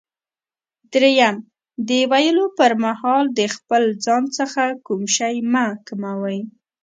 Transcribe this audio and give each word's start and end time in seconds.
دریم: 0.91 1.35
د 1.87 1.89
ویلو 2.11 2.45
پر 2.57 2.71
مهال 2.83 3.23
د 3.39 3.41
خپل 3.55 3.83
ځان 4.05 4.23
څخه 4.37 4.63
کوم 4.85 5.01
شی 5.15 5.35
مه 5.51 5.65
کموئ. 5.87 6.39